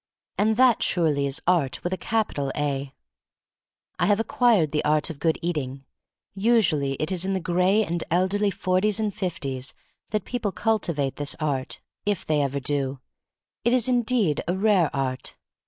[0.35, 2.95] And that surely is art with a capital "A."
[3.99, 5.85] I have acquired the art of Good Eat ing.
[6.33, 9.75] Usually it is in the gray and elderly forties and fifties
[10.09, 12.99] that people cultivate this art— if they ever do;
[13.63, 15.35] it is indeed a rare art.